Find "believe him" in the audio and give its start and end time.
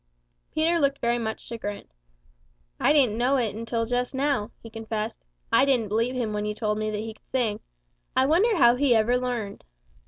5.89-6.33